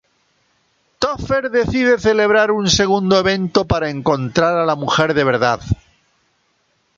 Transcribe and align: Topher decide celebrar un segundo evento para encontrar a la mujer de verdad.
Topher 1.03 1.45
decide 1.55 1.93
celebrar 2.05 2.49
un 2.61 2.65
segundo 2.79 3.13
evento 3.23 3.59
para 3.71 3.91
encontrar 3.91 4.55
a 4.57 4.65
la 4.65 4.75
mujer 4.75 5.13
de 5.13 5.23
verdad. 5.23 5.61